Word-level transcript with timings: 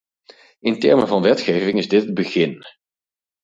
In 0.59 0.79
termen 0.79 1.07
van 1.07 1.21
wetgeving 1.21 1.77
is 1.77 1.87
dit 1.87 2.03
het 2.05 2.13
begin. 2.13 2.63